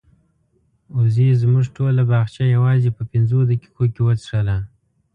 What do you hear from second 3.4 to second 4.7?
دقیقو کې وڅښله.